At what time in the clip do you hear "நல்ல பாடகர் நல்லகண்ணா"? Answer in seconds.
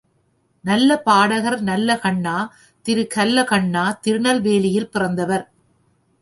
0.65-2.33